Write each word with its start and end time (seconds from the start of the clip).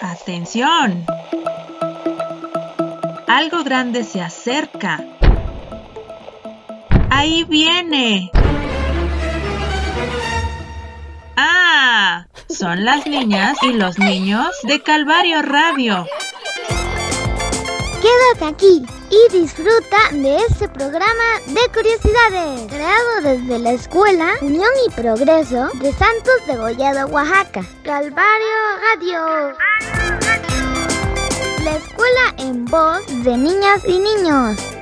Atención. 0.00 1.04
Algo 3.26 3.64
grande 3.64 4.04
se 4.04 4.20
acerca. 4.20 5.04
Ahí 7.10 7.44
viene. 7.44 8.30
Ah, 11.36 12.26
son 12.48 12.84
las 12.84 13.06
niñas 13.06 13.58
y 13.62 13.72
los 13.72 13.98
niños 13.98 14.48
de 14.62 14.82
Calvario 14.82 15.42
Radio. 15.42 16.06
Quédate 18.00 18.54
aquí 18.54 18.97
y 19.10 19.32
disfruta 19.32 19.96
de 20.12 20.36
este 20.48 20.68
programa 20.68 21.40
de 21.46 21.60
curiosidades, 21.72 22.66
creado 22.68 23.20
desde 23.22 23.58
la 23.58 23.72
Escuela 23.72 24.34
Unión 24.40 24.70
y 24.86 24.90
Progreso 24.90 25.68
de 25.74 25.92
Santos 25.92 26.46
de 26.46 26.56
Gollado, 26.56 27.06
Oaxaca. 27.08 27.64
Calvario 27.84 28.56
Radio. 28.94 29.56
La 31.64 31.76
escuela 31.76 32.34
en 32.38 32.64
voz 32.64 33.06
de 33.24 33.36
niñas 33.36 33.82
y 33.86 33.98
niños. 33.98 34.77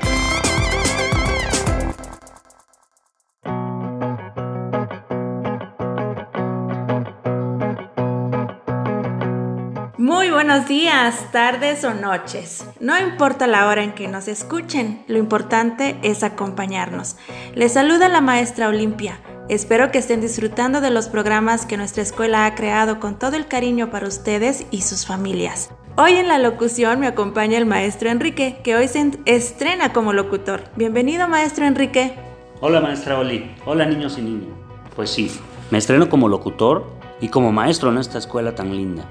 Buenos 10.30 10.68
días, 10.68 11.32
tardes 11.32 11.82
o 11.84 11.94
noches. 11.94 12.66
No 12.78 12.98
importa 12.98 13.46
la 13.46 13.68
hora 13.68 13.82
en 13.82 13.92
que 13.92 14.06
nos 14.06 14.28
escuchen, 14.28 15.02
lo 15.08 15.18
importante 15.18 15.96
es 16.02 16.22
acompañarnos. 16.22 17.16
Les 17.54 17.72
saluda 17.72 18.08
la 18.08 18.20
maestra 18.20 18.68
Olimpia. 18.68 19.18
Espero 19.48 19.90
que 19.90 19.98
estén 19.98 20.20
disfrutando 20.20 20.80
de 20.80 20.90
los 20.90 21.08
programas 21.08 21.64
que 21.64 21.76
nuestra 21.76 22.02
escuela 22.02 22.44
ha 22.44 22.54
creado 22.54 23.00
con 23.00 23.18
todo 23.18 23.36
el 23.36 23.46
cariño 23.46 23.90
para 23.90 24.08
ustedes 24.08 24.66
y 24.70 24.82
sus 24.82 25.06
familias. 25.06 25.70
Hoy 25.96 26.12
en 26.12 26.28
la 26.28 26.38
locución 26.38 27.00
me 27.00 27.06
acompaña 27.06 27.56
el 27.56 27.66
maestro 27.66 28.10
Enrique, 28.10 28.60
que 28.62 28.76
hoy 28.76 28.88
se 28.88 29.12
estrena 29.24 29.92
como 29.92 30.12
locutor. 30.12 30.64
Bienvenido, 30.76 31.28
maestro 31.28 31.64
Enrique. 31.64 32.14
Hola, 32.60 32.80
maestra 32.80 33.18
Oli. 33.18 33.54
Hola, 33.64 33.86
niños 33.86 34.18
y 34.18 34.22
niñas. 34.22 34.50
Pues 34.94 35.10
sí, 35.10 35.30
me 35.70 35.78
estreno 35.78 36.08
como 36.08 36.28
locutor 36.28 36.84
y 37.20 37.28
como 37.28 37.52
maestro 37.52 37.90
en 37.90 37.98
esta 37.98 38.18
escuela 38.18 38.54
tan 38.54 38.76
linda. 38.76 39.04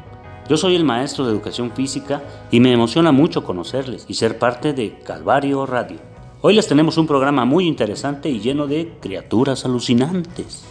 Yo 0.47 0.57
soy 0.57 0.75
el 0.75 0.83
maestro 0.83 1.25
de 1.25 1.31
educación 1.31 1.71
física 1.71 2.21
y 2.51 2.59
me 2.59 2.71
emociona 2.71 3.11
mucho 3.11 3.43
conocerles 3.43 4.05
y 4.07 4.13
ser 4.13 4.37
parte 4.37 4.73
de 4.73 4.99
Calvario 5.03 5.65
Radio. 5.65 5.97
Hoy 6.41 6.53
les 6.53 6.67
tenemos 6.67 6.99
un 6.99 7.07
programa 7.07 7.45
muy 7.45 7.65
interesante 7.65 8.29
y 8.29 8.39
lleno 8.39 8.67
de 8.67 8.93
criaturas 9.01 9.65
alucinantes. 9.65 10.63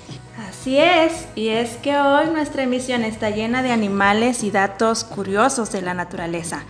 Así 0.49 0.79
es, 0.79 1.27
y 1.35 1.49
es 1.49 1.77
que 1.79 1.97
hoy 1.97 2.27
nuestra 2.33 2.63
emisión 2.63 3.03
está 3.03 3.31
llena 3.31 3.65
de 3.65 3.73
animales 3.73 4.45
y 4.45 4.53
datos 4.53 5.03
curiosos 5.03 5.73
de 5.73 5.83
la 5.83 5.93
naturaleza. 5.93 6.63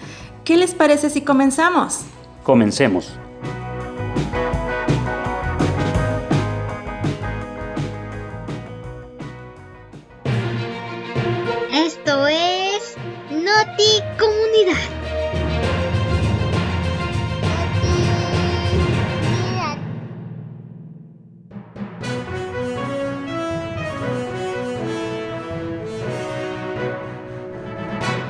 ¿Qué 0.45 0.57
les 0.57 0.73
parece 0.73 1.11
si 1.11 1.21
comenzamos? 1.21 2.01
Comencemos. 2.43 3.13
Noti 13.75 14.01
Comunidad. 14.19 14.77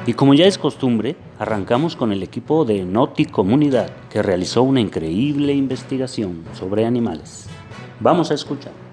Y 0.07 0.15
como 0.15 0.33
ya 0.33 0.47
es 0.47 0.57
costumbre, 0.57 1.17
arrancamos 1.39 1.97
con 1.97 2.13
el 2.13 2.23
equipo 2.23 2.65
de 2.65 2.85
Noti 2.85 3.27
Comunidad, 3.27 3.91
que 4.11 4.23
realizó 4.23 4.63
una 4.63 4.81
increíble 4.81 5.53
investigación 5.53 6.45
sobre 6.55 6.87
animales. 6.87 7.49
Vamos 8.01 8.31
a 8.31 8.35
escuchar. 8.35 8.84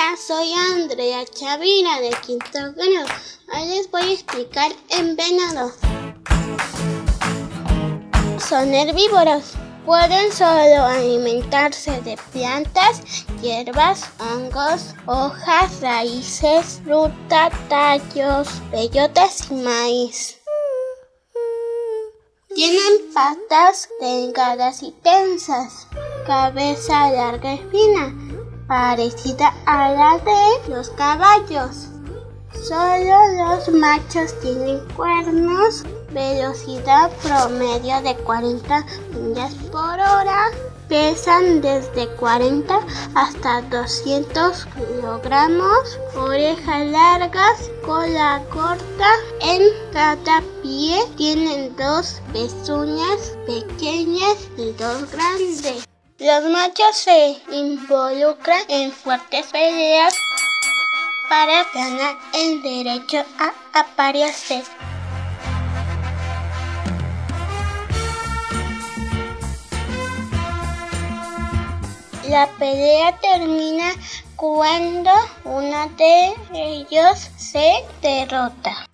Hola, 0.00 0.16
soy 0.16 0.52
Andrea 0.54 1.26
Chavira 1.26 2.00
de 2.00 2.10
Quinto 2.24 2.72
Grado. 2.74 3.06
Hoy 3.52 3.68
les 3.68 3.90
voy 3.90 4.02
a 4.02 4.12
explicar 4.12 4.72
en 4.88 5.14
venado. 5.14 5.72
Son 8.38 8.72
herbívoros. 8.72 9.52
Pueden 9.84 10.32
solo 10.32 10.84
alimentarse 10.84 12.00
de 12.00 12.16
plantas, 12.32 13.02
hierbas, 13.42 14.08
hongos, 14.20 14.94
hojas, 15.04 15.80
raíces, 15.82 16.80
fruta, 16.82 17.50
tallos, 17.68 18.48
bellotas 18.70 19.50
y 19.50 19.54
maíz. 19.54 20.38
Tienen 22.54 23.12
patas 23.12 23.88
delgadas 24.00 24.82
y 24.82 24.92
tensas, 25.02 25.86
cabeza 26.26 27.10
larga 27.10 27.54
y 27.54 27.58
fina, 27.70 28.14
parecida 28.70 29.52
a 29.66 29.90
la 29.90 30.18
de 30.18 30.72
los 30.72 30.90
caballos. 30.90 31.88
Solo 32.68 33.16
los 33.36 33.68
machos 33.70 34.32
tienen 34.42 34.78
cuernos, 34.94 35.82
velocidad 36.12 37.10
promedio 37.20 38.00
de 38.02 38.14
40 38.22 38.86
millas 39.12 39.54
por 39.72 39.94
hora, 39.94 40.50
pesan 40.88 41.60
desde 41.60 42.06
40 42.14 42.78
hasta 43.16 43.62
200 43.62 44.66
kilogramos, 44.66 45.98
orejas 46.14 46.86
largas, 46.86 47.70
cola 47.84 48.40
corta, 48.52 49.10
en 49.40 49.62
cada 49.92 50.42
pie 50.62 51.04
tienen 51.16 51.74
dos 51.74 52.20
pezuñas 52.32 53.32
pequeñas 53.46 54.36
y 54.56 54.70
dos 54.78 55.10
grandes. 55.10 55.89
Los 56.20 56.44
machos 56.50 56.96
se 56.96 57.40
involucran 57.50 58.60
en 58.68 58.92
fuertes 58.92 59.46
peleas 59.46 60.14
para 61.30 61.64
ganar 61.72 62.18
el 62.34 62.60
derecho 62.60 63.24
a 63.38 63.80
aparecer. 63.80 64.62
La 72.28 72.48
pelea 72.58 73.16
termina 73.16 73.90
cuando 74.36 75.10
uno 75.44 75.88
de 75.96 76.34
ellos 76.52 77.30
se 77.38 77.82
derrota. 78.02 78.86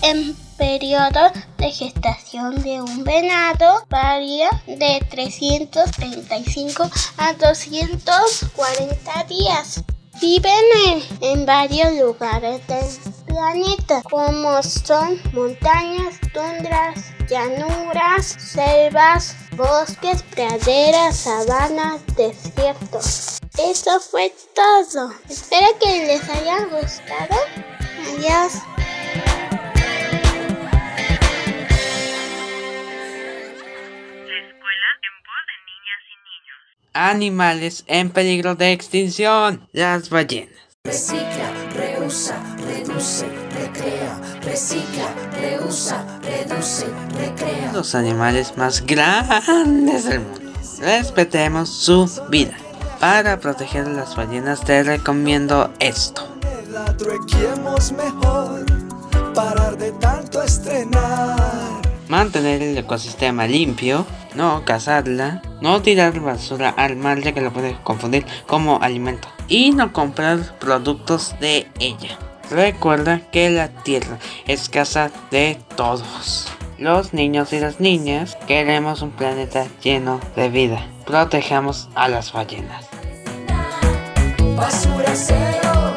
En 0.00 0.41
periodo 0.62 1.32
de 1.58 1.72
gestación 1.72 2.62
de 2.62 2.80
un 2.80 3.02
venado 3.02 3.84
varía 3.88 4.48
de 4.68 5.04
335 5.10 6.88
a 7.16 7.32
240 7.32 9.24
días. 9.24 9.82
Viven 10.20 10.64
en, 10.86 11.02
en 11.20 11.46
varios 11.46 11.92
lugares 11.94 12.64
del 12.68 12.86
planeta, 13.26 14.02
como 14.08 14.62
son 14.62 15.20
montañas, 15.32 16.20
tundras, 16.32 17.06
llanuras, 17.28 18.24
selvas, 18.38 19.34
bosques, 19.56 20.22
praderas, 20.22 21.16
sabanas, 21.16 22.02
desiertos. 22.14 23.40
Eso 23.58 23.98
fue 23.98 24.32
todo. 24.54 25.12
Espero 25.28 25.66
que 25.80 26.06
les 26.06 26.22
haya 26.28 26.66
gustado. 26.66 27.36
Adiós. 28.14 28.71
Animales 36.94 37.84
en 37.86 38.10
peligro 38.10 38.54
de 38.54 38.72
extinción. 38.72 39.66
Las 39.72 40.10
ballenas. 40.10 40.52
Recicla, 40.84 41.50
reusa, 41.74 42.36
reduce, 42.58 43.26
recrea, 43.54 44.20
recicla, 44.42 45.08
reusa, 45.40 46.04
reduce, 46.22 46.86
recrea. 47.16 47.72
Los 47.72 47.94
animales 47.94 48.56
más 48.56 48.84
grandes 48.84 50.04
del 50.04 50.20
mundo. 50.20 50.52
Respetemos 50.80 51.70
su 51.70 52.10
vida. 52.28 52.56
Para 53.00 53.40
proteger 53.40 53.86
a 53.86 53.90
las 53.90 54.14
ballenas 54.16 54.64
te 54.64 54.82
recomiendo 54.82 55.72
esto. 55.78 56.28
La 56.70 56.96
truequemos 56.96 57.92
mejor, 57.92 58.64
parar 59.34 59.78
de 59.78 59.92
tanto 59.92 60.42
estrenar. 60.42 61.81
Mantener 62.12 62.60
el 62.60 62.76
ecosistema 62.76 63.46
limpio, 63.46 64.04
no 64.34 64.66
cazarla, 64.66 65.40
no 65.62 65.80
tirar 65.80 66.20
basura 66.20 66.68
al 66.68 66.94
mar 66.94 67.22
ya 67.22 67.32
que 67.32 67.40
lo 67.40 67.54
puedes 67.54 67.74
confundir 67.78 68.26
como 68.46 68.82
alimento 68.82 69.28
y 69.48 69.70
no 69.70 69.94
comprar 69.94 70.58
productos 70.58 71.34
de 71.40 71.68
ella. 71.80 72.18
Recuerda 72.50 73.22
que 73.30 73.48
la 73.48 73.68
tierra 73.68 74.18
es 74.46 74.68
casa 74.68 75.10
de 75.30 75.58
todos. 75.74 76.52
Los 76.76 77.14
niños 77.14 77.54
y 77.54 77.60
las 77.60 77.80
niñas 77.80 78.36
queremos 78.46 79.00
un 79.00 79.12
planeta 79.12 79.66
lleno 79.82 80.20
de 80.36 80.50
vida. 80.50 80.86
Protejamos 81.06 81.88
a 81.94 82.08
las 82.08 82.34
ballenas. 82.34 82.90
Basura 84.54 85.14
cero, 85.14 85.91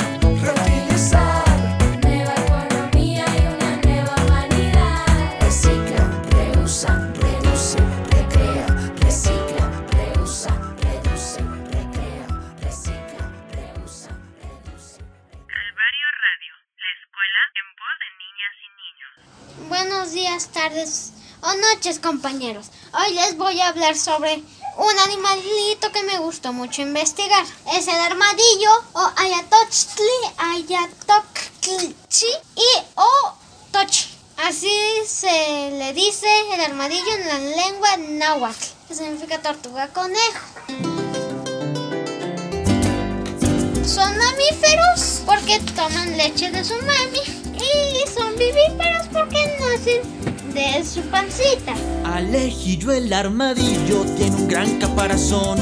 tardes 20.52 21.12
o 21.42 21.54
noches, 21.54 22.00
compañeros. 22.00 22.68
Hoy 22.94 23.14
les 23.14 23.38
voy 23.38 23.60
a 23.62 23.68
hablar 23.68 23.96
sobre 23.96 24.42
un 24.78 25.00
animalito 25.06 25.92
que 25.92 26.02
me 26.04 26.18
gustó 26.18 26.52
mucho 26.52 26.82
investigar. 26.82 27.46
Es 27.74 27.88
el 27.88 27.96
armadillo 27.96 28.72
o 28.94 29.12
Ayatochtli, 29.18 30.06
Ayatoctli 30.38 31.96
y 32.56 32.84
o 32.96 33.34
Tochi. 33.72 34.10
Así 34.38 34.76
se 35.06 35.72
le 35.78 35.94
dice 35.94 36.28
el 36.54 36.62
armadillo 36.62 37.14
en 37.14 37.28
la 37.28 37.40
lengua 37.64 37.98
náhuatl, 37.98 38.66
que 38.88 38.96
significa 38.96 39.42
tortuga 39.42 39.90
conejo. 39.90 40.46
Son 43.86 44.18
mamíferos 44.18 45.22
porque 45.26 45.60
toman 45.76 46.18
leche 46.18 46.50
de 46.50 46.64
su 46.64 46.74
mami 46.78 47.45
vivíparos 48.38 49.08
porque 49.12 49.58
nacen 49.60 50.02
de 50.54 50.84
su 50.86 51.02
pancita. 51.10 51.74
Alejillo 52.06 52.92
el 52.92 53.12
armadillo 53.12 54.06
tiene 54.18 54.36
un 54.36 54.48
gran 54.48 54.80
caparazón 54.80 55.58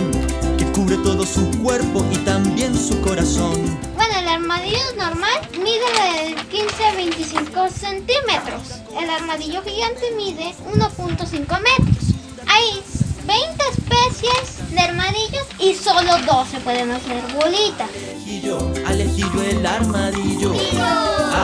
que 0.57 0.65
cubre 0.71 0.97
todo 0.97 1.25
su 1.25 1.49
cuerpo 1.63 2.05
y 2.11 2.17
también 2.17 2.75
su 2.77 2.99
corazón. 3.01 3.53
Bueno, 3.95 4.19
el 4.19 4.27
armadillo 4.27 4.77
normal 4.97 5.41
mide 5.51 6.35
de 6.35 6.35
15 6.49 6.85
a 6.85 6.95
25 6.95 7.69
centímetros. 7.69 8.61
El 9.01 9.09
armadillo 9.09 9.61
gigante 9.63 10.11
mide 10.15 10.53
1.5 10.75 11.39
metros. 11.39 12.13
Hay 12.47 12.81
20 13.25 13.63
especies 13.71 14.71
de 14.71 14.79
armadillos 14.79 15.47
y 15.59 15.73
solo 15.75 16.17
12 16.25 16.59
pueden 16.59 16.91
hacer 16.91 17.23
bolita. 17.33 17.85
Alejillo, 17.85 18.71
alejillo 18.85 19.41
el 19.43 19.65
armadillo. 19.65 20.53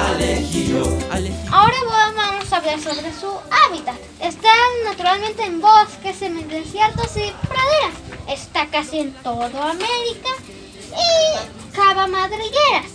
Alejillo, 0.09 0.83
alejillo. 1.11 1.51
Ahora 1.53 1.75
va- 1.89 2.11
vamos 2.15 2.51
a 2.51 2.57
hablar 2.57 2.79
sobre 2.79 3.13
su 3.13 3.27
hábitat. 3.51 3.95
Está 4.21 4.51
naturalmente 4.85 5.43
en 5.45 5.61
bosques, 5.61 6.15
semidesiertos 6.17 7.15
y 7.17 7.31
praderas. 7.47 7.95
Está 8.27 8.67
casi 8.67 8.99
en 8.99 9.13
toda 9.23 9.71
América 9.71 10.29
y 10.91 11.75
cava 11.75 12.07
madrigueras. 12.07 12.91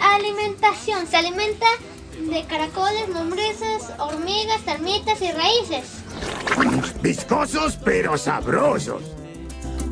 Alimentación. 0.00 1.06
Se 1.06 1.16
alimenta 1.16 1.66
de 2.18 2.44
caracoles, 2.44 3.08
lombrices, 3.08 3.82
hormigas, 3.98 4.60
termitas 4.64 5.20
y 5.22 5.32
raíces. 5.32 5.84
Viscosos 7.02 7.78
pero 7.84 8.16
sabrosos. 8.18 9.02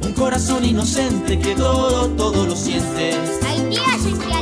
Un 0.03 0.13
corazón 0.15 0.65
inocente 0.65 1.39
que 1.39 1.55
todo, 1.55 2.09
todo 2.11 2.45
lo 2.45 2.57
siente. 2.57 3.15
Hay 3.47 3.61
días 3.71 4.05
en 4.05 4.19
que 4.19 4.35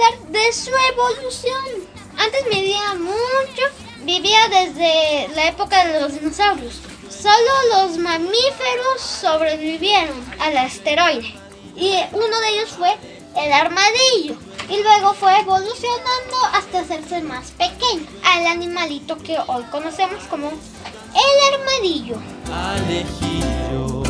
hablar 0.00 0.30
de 0.30 0.52
su 0.52 0.70
evolución. 0.92 1.88
Antes 2.16 2.44
medía 2.50 2.94
mucho, 2.94 3.62
vivía 4.04 4.48
desde 4.48 5.28
la 5.34 5.48
época 5.48 5.86
de 5.86 6.00
los 6.00 6.14
dinosaurios. 6.14 6.80
Solo 7.10 7.86
los 7.86 7.98
mamíferos 7.98 9.00
sobrevivieron 9.00 10.18
al 10.38 10.56
asteroide. 10.58 11.34
Y 11.76 11.94
uno 12.12 12.40
de 12.40 12.48
ellos 12.50 12.70
fue 12.70 12.96
el 13.36 13.52
armadillo. 13.52 14.36
Y 14.68 14.82
luego 14.82 15.14
fue 15.14 15.38
evolucionando 15.40 16.36
hasta 16.52 16.80
hacerse 16.80 17.20
más 17.22 17.50
pequeño. 17.52 18.06
Al 18.24 18.46
animalito 18.46 19.18
que 19.18 19.38
hoy 19.46 19.64
conocemos 19.64 20.24
como 20.24 20.50
el 20.50 21.54
armadillo. 21.54 22.16
Alejillo. 22.52 24.02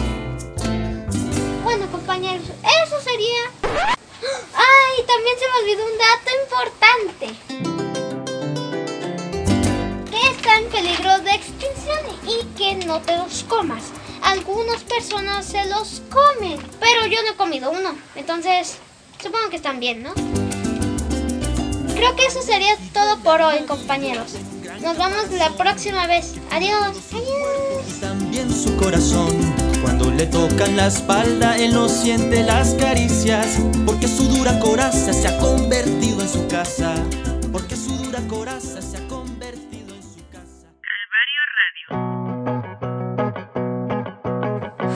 Bueno, 1.65 1.91
compañeros, 1.91 2.45
eso 2.85 3.01
sería. 3.01 3.91
¡Ay! 5.01 5.07
También 5.07 5.37
se 5.39 5.47
me 5.49 5.55
olvidó 5.63 5.85
un 5.87 5.99
dato 5.99 6.31
importante. 6.43 7.27
Que 10.11 10.31
está 10.31 10.59
en 10.59 10.69
peligro 10.69 11.19
de 11.21 11.31
extinción 11.33 11.99
y 12.27 12.45
que 12.57 12.75
no 12.87 13.01
te 13.01 13.17
los 13.17 13.45
comas. 13.45 13.85
Algunas 14.23 14.83
personas 14.83 15.47
se 15.47 15.65
los 15.67 16.03
comen, 16.11 16.59
pero 16.79 17.07
yo 17.07 17.23
no 17.23 17.33
he 17.33 17.37
comido 17.37 17.71
uno. 17.71 17.97
Entonces, 18.15 18.79
supongo 19.23 19.49
que 19.49 19.57
están 19.57 19.81
bien, 19.81 20.03
¿no? 20.03 20.13
Creo 21.95 22.17
que 22.17 22.27
eso 22.27 22.43
sería 22.43 22.77
todo 22.93 23.19
por 23.21 23.41
hoy, 23.43 23.61
compañeros. 23.67 24.35
Nos 24.83 24.97
vemos 24.97 25.31
la 25.33 25.51
próxima 25.51 26.07
vez. 26.07 26.35
Adiós. 26.51 26.97
Adiós. 27.13 28.67
Y. 29.67 29.70
Cuando 30.11 30.25
le 30.25 30.31
tocan 30.31 30.77
la 30.77 30.89
espalda, 30.89 31.57
él 31.57 31.73
no 31.73 31.89
siente 31.89 32.43
las 32.43 32.75
caricias. 32.75 33.61
Porque 33.87 34.09
su 34.09 34.25
dura 34.25 34.59
coraza 34.59 35.13
se 35.13 35.29
ha 35.29 35.39
convertido 35.39 36.21
en 36.21 36.29
su 36.29 36.49
casa. 36.49 36.95
Porque 37.53 37.77
su 37.77 37.97
dura 37.97 38.19
coraza 38.27 38.83
se 38.83 38.97
ha 38.97 39.07
convertido 39.07 39.95
en 39.95 40.03
su 40.03 40.19
casa. 40.33 40.67
Calvario 40.83 41.41
Radio. 41.87 42.57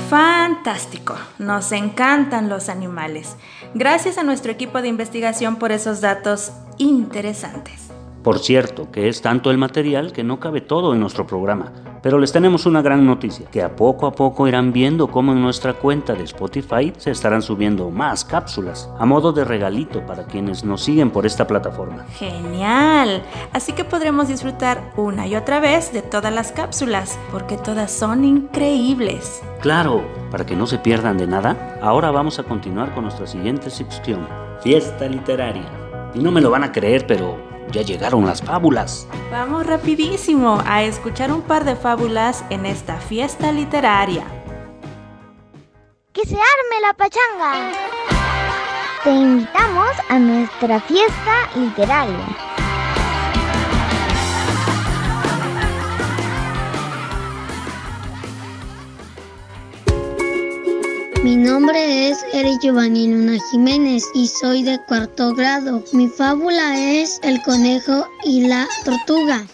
Fantástico, 0.09 1.17
nos 1.39 1.71
encantan 1.71 2.49
los 2.49 2.69
animales. 2.69 3.37
Gracias 3.75 4.19
a 4.19 4.25
nuestro 4.25 4.51
equipo 4.51 4.83
de 4.83 4.89
investigación 4.89 5.61
por 5.61 5.71
esos 5.71 6.01
datos 6.01 6.51
interesantes. 6.79 7.94
Por 8.25 8.39
cierto, 8.39 8.91
que 8.91 9.11
es 9.11 9.21
tanto 9.21 9.51
el 9.51 9.59
material 9.59 10.11
que 10.15 10.25
no 10.25 10.41
cabe 10.41 10.63
todo 10.63 10.95
en 10.95 11.01
nuestro 11.01 11.27
programa. 11.27 11.73
Pero 12.03 12.19
les 12.19 12.33
tenemos 12.33 12.65
una 12.65 12.81
gran 12.81 13.05
noticia, 13.05 13.45
que 13.51 13.63
a 13.63 13.77
poco 13.77 14.07
a 14.07 14.13
poco 14.13 14.49
irán 14.49 14.73
viendo 14.73 15.09
cómo 15.09 15.33
en 15.33 15.43
nuestra 15.43 15.75
cuenta 15.75 16.15
de 16.15 16.25
Spotify 16.25 16.91
se 16.97 17.11
estarán 17.11 17.43
subiendo 17.43 17.91
más 17.91 18.25
cápsulas, 18.25 18.89
a 18.99 19.05
modo 19.05 19.33
de 19.35 19.45
regalito 19.45 20.05
para 20.07 20.25
quienes 20.25 20.65
nos 20.65 20.83
siguen 20.83 21.11
por 21.11 21.27
esta 21.27 21.47
plataforma. 21.47 22.07
Genial. 22.15 23.23
Así 23.53 23.75
que 23.75 23.85
podremos 23.85 24.29
disfrutar 24.29 24.93
una 24.97 25.27
y 25.27 25.37
otra 25.37 25.61
vez 25.61 25.93
de 25.93 26.01
todas 26.01 26.33
las 26.33 26.51
cápsulas, 26.51 27.19
porque 27.31 27.59
todas 27.59 27.93
son 27.93 28.25
increíbles. 28.25 29.43
Claro, 29.61 30.03
Para 30.31 30.47
que 30.47 30.57
no 30.57 30.67
se 30.67 30.79
pierdan 30.79 31.19
de 31.19 31.27
nada, 31.27 31.79
ahora 31.81 32.11
vamos 32.11 32.39
a 32.39 32.43
continuar 32.43 32.93
con 32.95 33.05
nuestra 33.05 33.27
siguiente 33.27 33.69
sección, 33.69 34.27
Fiesta 34.63 35.07
Literaria. 35.07 35.71
Y 36.15 36.21
no 36.21 36.33
me 36.33 36.41
lo 36.41 36.51
van 36.51 36.65
a 36.65 36.73
creer, 36.73 37.07
pero 37.07 37.54
ya 37.75 37.83
llegaron 37.83 38.25
las 38.25 38.41
fábulas. 38.41 39.07
Vamos 39.31 39.67
rapidísimo 39.67 40.63
a 40.65 40.85
escuchar 40.85 41.33
un 41.33 41.43
par 41.43 41.65
de 41.65 41.75
fábulas 41.75 42.45
en 42.51 42.67
esta 42.67 42.97
fiesta 42.97 43.51
literaria. 43.51 44.25
¡Que 46.13 46.23
se 46.25 46.37
arme 46.37 46.81
la 46.81 46.95
pachanga! 46.95 47.73
Te 49.03 49.11
invitamos 49.11 49.91
a 50.09 50.19
nuestra 50.19 50.81
fiesta 50.81 51.51
literaria. 51.57 52.54
Mi 61.25 61.37
nombre 61.37 62.11
es 62.11 62.19
Eri 62.35 62.59
Giovanni 62.61 63.09
Luna 63.09 63.39
Jiménez 63.51 64.05
y 64.13 64.29
soy 64.29 64.63
de 64.63 64.79
cuarto 64.87 65.35
grado. 65.35 65.83
Mi 65.95 66.07
fábula 66.07 66.79
es 66.79 67.19
El 67.23 67.41
conejo 67.41 68.07
y 68.25 68.47
la 68.47 68.69
tortuga. 68.85 69.47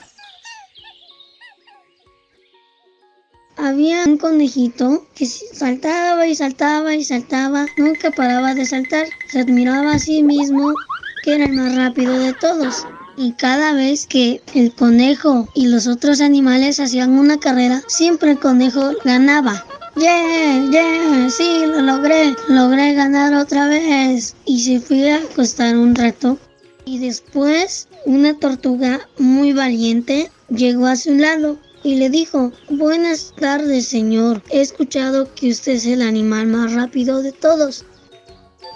Había 3.56 4.02
un 4.04 4.18
conejito 4.18 5.06
que 5.14 5.26
saltaba 5.26 6.26
y 6.26 6.34
saltaba 6.34 6.96
y 6.96 7.04
saltaba, 7.04 7.66
nunca 7.76 8.10
paraba 8.10 8.52
de 8.52 8.66
saltar. 8.66 9.06
Se 9.28 9.38
admiraba 9.38 9.92
a 9.92 9.98
sí 10.00 10.24
mismo 10.24 10.74
que 11.22 11.36
era 11.36 11.44
el 11.44 11.52
más 11.52 11.76
rápido 11.76 12.18
de 12.18 12.32
todos. 12.32 12.84
Y 13.16 13.34
cada 13.34 13.74
vez 13.74 14.08
que 14.08 14.42
el 14.54 14.74
conejo 14.74 15.48
y 15.54 15.68
los 15.68 15.86
otros 15.86 16.20
animales 16.20 16.80
hacían 16.80 17.16
una 17.16 17.38
carrera, 17.38 17.80
siempre 17.86 18.32
el 18.32 18.40
conejo 18.40 18.90
ganaba. 19.04 19.64
¡Yeah! 20.00 20.64
¡Yeah! 20.70 21.28
Sí, 21.28 21.66
lo 21.66 21.82
logré. 21.82 22.34
Logré 22.48 22.94
ganar 22.94 23.34
otra 23.34 23.68
vez. 23.68 24.34
Y 24.46 24.60
se 24.60 24.80
fue 24.80 25.12
a 25.12 25.18
acostar 25.18 25.76
un 25.76 25.94
rato. 25.94 26.38
Y 26.86 26.98
después 26.98 27.86
una 28.06 28.34
tortuga 28.38 29.06
muy 29.18 29.52
valiente 29.52 30.30
llegó 30.48 30.86
a 30.86 30.96
su 30.96 31.12
lado 31.12 31.58
y 31.82 31.96
le 31.96 32.08
dijo, 32.08 32.50
Buenas 32.70 33.34
tardes, 33.38 33.88
señor. 33.88 34.42
He 34.48 34.62
escuchado 34.62 35.28
que 35.34 35.50
usted 35.50 35.72
es 35.72 35.84
el 35.84 36.00
animal 36.00 36.46
más 36.46 36.72
rápido 36.72 37.20
de 37.20 37.32
todos. 37.32 37.84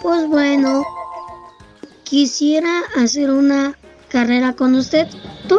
Pues 0.02 0.26
bueno, 0.28 0.85
quisiera 2.02 2.83
hacer 2.97 3.31
una 3.31 3.78
carrera 4.11 4.52
con 4.52 4.75
usted. 4.75 5.07
¿Tú? 5.49 5.59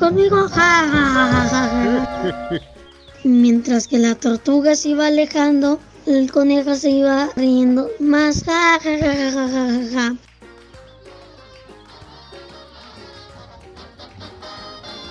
¿Conmigo? 0.00 0.48
Ja, 0.48 0.84
ja, 0.90 1.04
ja, 1.14 1.48
ja, 1.48 2.50
ja. 2.50 2.60
Mientras 3.26 3.88
que 3.88 3.98
la 3.98 4.14
tortuga 4.14 4.76
se 4.76 4.90
iba 4.90 5.08
alejando, 5.08 5.80
el 6.06 6.30
conejo 6.30 6.76
se 6.76 6.90
iba 6.90 7.28
riendo 7.34 7.90
más. 7.98 8.44
Ja, 8.44 8.78
ja, 8.80 8.98
ja, 9.00 9.32
ja, 9.32 9.48
ja, 9.48 9.80
ja. 9.92 10.16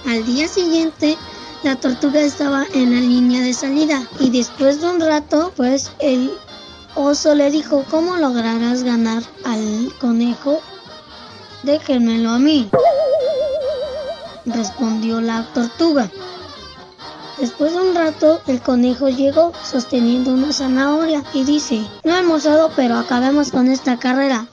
Al 0.06 0.26
día 0.26 0.48
siguiente, 0.48 1.18
la 1.64 1.76
tortuga 1.76 2.22
estaba 2.22 2.66
en 2.74 2.94
la 2.94 3.02
línea 3.02 3.42
de 3.42 3.54
salida 3.54 4.08
y 4.22 4.30
después 4.30 4.80
de 4.80 4.92
un 4.92 5.02
rato, 5.02 5.52
pues 5.58 5.92
el 6.00 6.32
oso 6.96 7.36
le 7.36 7.52
dijo, 7.52 7.84
¿cómo 7.92 8.16
lograrás 8.16 8.84
ganar 8.84 9.24
al 9.44 9.92
conejo? 10.00 10.62
Déjenmelo 11.64 12.30
a 12.30 12.40
mí. 12.40 12.70
Respondió 14.46 15.20
la 15.20 15.46
tortuga. 15.54 16.10
Después 17.40 17.74
de 17.74 17.82
un 17.82 17.96
rato, 17.96 18.42
el 18.48 18.62
conejo 18.62 19.10
llegó 19.10 19.52
sosteniendo 19.64 20.32
una 20.34 20.54
zanahoria 20.54 21.24
y 21.34 21.44
dice, 21.44 21.86
no 22.04 22.14
he 22.14 22.18
almorzado, 22.18 22.72
pero 22.76 22.96
acabemos 22.96 23.52
con 23.52 23.68
esta 23.68 24.00
carrera. 24.00 24.48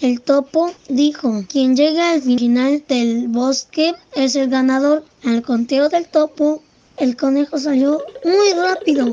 El 0.00 0.20
topo 0.20 0.70
dijo, 0.90 1.44
quien 1.48 1.76
llega 1.76 2.10
al 2.10 2.20
final 2.20 2.84
del 2.86 3.28
bosque 3.28 3.94
es 4.12 4.36
el 4.36 4.50
ganador. 4.50 5.02
Al 5.24 5.40
conteo 5.40 5.88
del 5.88 6.06
topo, 6.06 6.62
el 6.98 7.16
conejo 7.16 7.58
salió 7.58 8.02
muy 8.22 8.52
rápido. 8.52 9.10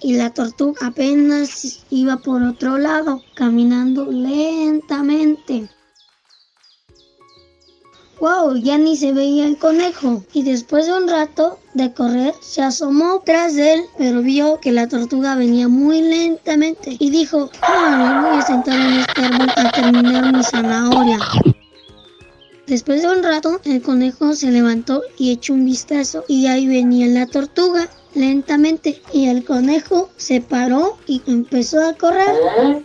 Y 0.00 0.14
la 0.14 0.30
tortuga 0.34 0.88
apenas 0.88 1.84
iba 1.90 2.16
por 2.16 2.42
otro 2.42 2.76
lado, 2.76 3.22
caminando 3.36 4.06
lentamente. 4.10 5.68
¡Wow! 8.20 8.56
Ya 8.56 8.78
ni 8.78 8.96
se 8.96 9.12
veía 9.12 9.46
el 9.46 9.56
conejo. 9.58 10.24
Y 10.32 10.42
después 10.42 10.86
de 10.86 10.94
un 10.94 11.08
rato 11.08 11.60
de 11.74 11.92
correr, 11.92 12.34
se 12.40 12.62
asomó 12.62 13.22
tras 13.24 13.54
de 13.54 13.74
él, 13.74 13.82
pero 13.96 14.22
vio 14.22 14.58
que 14.60 14.72
la 14.72 14.88
tortuga 14.88 15.36
venía 15.36 15.68
muy 15.68 16.02
lentamente. 16.02 16.96
Y 16.98 17.10
dijo, 17.10 17.48
¡Ah, 17.62 18.26
voy 18.28 18.38
a 18.38 18.42
sentar 18.42 18.78
en 18.78 18.98
este 19.00 19.22
árbol 19.22 19.48
a 19.54 19.70
terminar 19.70 20.32
mi 20.34 20.42
zanahoria! 20.42 21.18
Después 22.66 23.02
de 23.02 23.08
un 23.08 23.22
rato, 23.22 23.60
el 23.64 23.80
conejo 23.80 24.34
se 24.34 24.50
levantó 24.50 25.02
y 25.16 25.30
echó 25.30 25.54
un 25.54 25.64
vistazo 25.64 26.24
y 26.28 26.48
ahí 26.48 26.66
venía 26.66 27.06
la 27.06 27.26
tortuga 27.26 27.88
lentamente 28.14 29.00
y 29.12 29.28
el 29.28 29.44
conejo 29.44 30.10
se 30.16 30.42
paró 30.42 30.98
y 31.06 31.22
empezó 31.26 31.82
a 31.82 31.94
correr. 31.94 32.84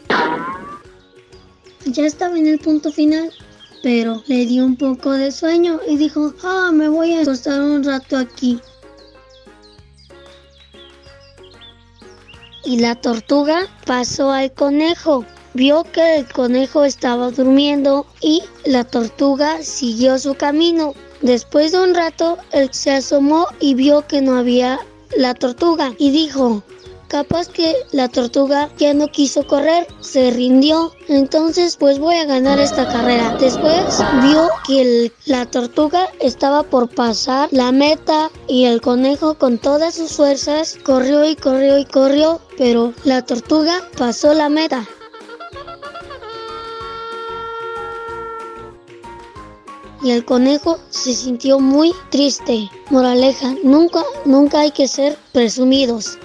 Ya 1.85 2.05
estaba 2.05 2.37
en 2.37 2.47
el 2.47 2.59
punto 2.59 2.93
final 2.93 3.29
pero 3.83 4.23
le 4.27 4.45
dio 4.45 4.65
un 4.65 4.77
poco 4.77 5.11
de 5.11 5.29
sueño 5.29 5.81
y 5.85 5.97
dijo, 5.97 6.33
ah, 6.41 6.71
me 6.73 6.87
voy 6.87 7.13
a 7.13 7.21
acostar 7.21 7.61
un 7.61 7.83
rato 7.83 8.17
aquí. 8.17 8.59
Y 12.63 12.79
la 12.79 12.95
tortuga 12.95 13.67
pasó 13.85 14.31
al 14.31 14.53
conejo. 14.53 15.25
Vio 15.53 15.83
que 15.83 16.15
el 16.15 16.31
conejo 16.31 16.85
estaba 16.85 17.29
durmiendo 17.29 18.07
y 18.21 18.41
la 18.65 18.85
tortuga 18.85 19.61
siguió 19.61 20.17
su 20.17 20.33
camino. 20.33 20.93
Después 21.21 21.73
de 21.73 21.83
un 21.83 21.93
rato, 21.93 22.37
él 22.53 22.69
se 22.71 22.91
asomó 22.91 23.47
y 23.59 23.75
vio 23.75 24.07
que 24.07 24.21
no 24.21 24.37
había 24.37 24.79
la 25.17 25.33
tortuga 25.33 25.93
y 25.99 26.09
dijo, 26.11 26.63
Capaz 27.13 27.47
que 27.47 27.75
la 27.91 28.09
tortuga 28.09 28.71
ya 28.79 28.91
no 28.95 29.07
quiso 29.07 29.45
correr, 29.45 29.85
se 29.99 30.31
rindió. 30.31 30.95
Entonces, 31.07 31.77
pues 31.77 31.99
voy 31.99 32.15
a 32.15 32.25
ganar 32.25 32.57
esta 32.57 32.87
carrera. 32.87 33.37
Después 33.39 33.99
vio 34.23 34.49
que 34.65 35.11
la 35.25 35.45
tortuga 35.45 36.09
estaba 36.19 36.63
por 36.63 36.89
pasar 36.89 37.49
la 37.51 37.71
meta 37.71 38.31
y 38.47 38.65
el 38.65 38.81
conejo 38.81 39.35
con 39.35 39.59
todas 39.59 39.93
sus 39.93 40.13
fuerzas 40.13 40.75
corrió 40.83 41.23
y 41.23 41.35
corrió 41.35 41.77
y 41.77 41.85
corrió, 41.85 42.41
pero 42.57 42.95
la 43.03 43.21
tortuga 43.23 43.87
pasó 43.95 44.33
la 44.33 44.49
meta. 44.49 44.83
Y 50.01 50.09
el 50.09 50.25
conejo 50.25 50.79
se 50.89 51.13
sintió 51.13 51.59
muy 51.59 51.93
triste. 52.09 52.71
Moraleja, 52.89 53.53
nunca, 53.63 54.01
nunca 54.25 54.61
hay 54.61 54.71
que 54.71 54.87
ser 54.87 55.15
presumidos. 55.31 56.17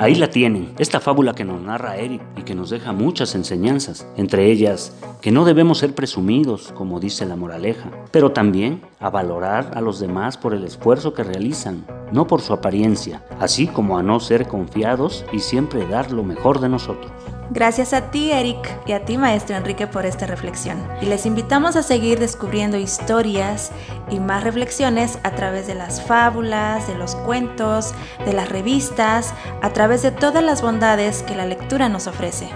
Ahí 0.00 0.14
la 0.14 0.30
tienen, 0.30 0.72
esta 0.78 0.98
fábula 0.98 1.34
que 1.34 1.44
nos 1.44 1.60
narra 1.60 1.98
Eric 1.98 2.22
y 2.34 2.42
que 2.44 2.54
nos 2.54 2.70
deja 2.70 2.92
muchas 2.92 3.34
enseñanzas, 3.34 4.06
entre 4.16 4.50
ellas 4.50 4.96
que 5.20 5.30
no 5.30 5.44
debemos 5.44 5.76
ser 5.76 5.94
presumidos, 5.94 6.72
como 6.72 7.00
dice 7.00 7.26
la 7.26 7.36
moraleja, 7.36 7.90
pero 8.10 8.32
también 8.32 8.80
a 8.98 9.10
valorar 9.10 9.72
a 9.74 9.82
los 9.82 10.00
demás 10.00 10.38
por 10.38 10.54
el 10.54 10.64
esfuerzo 10.64 11.12
que 11.12 11.22
realizan, 11.22 11.84
no 12.12 12.26
por 12.26 12.40
su 12.40 12.54
apariencia, 12.54 13.22
así 13.40 13.66
como 13.66 13.98
a 13.98 14.02
no 14.02 14.20
ser 14.20 14.48
confiados 14.48 15.26
y 15.34 15.40
siempre 15.40 15.86
dar 15.86 16.12
lo 16.12 16.24
mejor 16.24 16.60
de 16.60 16.70
nosotros. 16.70 17.12
Gracias 17.52 17.92
a 17.92 18.12
ti, 18.12 18.30
Eric, 18.30 18.78
y 18.86 18.92
a 18.92 19.04
ti, 19.04 19.18
maestro 19.18 19.56
Enrique, 19.56 19.88
por 19.88 20.06
esta 20.06 20.24
reflexión. 20.24 20.86
Y 21.00 21.06
les 21.06 21.26
invitamos 21.26 21.74
a 21.74 21.82
seguir 21.82 22.20
descubriendo 22.20 22.76
historias 22.76 23.72
y 24.08 24.20
más 24.20 24.44
reflexiones 24.44 25.18
a 25.24 25.32
través 25.32 25.66
de 25.66 25.74
las 25.74 26.00
fábulas, 26.00 26.86
de 26.86 26.94
los 26.94 27.16
cuentos, 27.16 27.92
de 28.24 28.34
las 28.34 28.48
revistas, 28.48 29.34
a 29.62 29.72
través 29.72 30.02
de 30.02 30.12
todas 30.12 30.44
las 30.44 30.62
bondades 30.62 31.24
que 31.24 31.34
la 31.34 31.44
lectura 31.44 31.88
nos 31.88 32.06
ofrece. 32.06 32.48